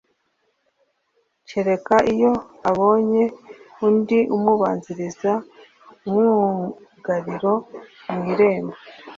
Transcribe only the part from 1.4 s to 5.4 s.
kereka iyo abonye undi umubanziriza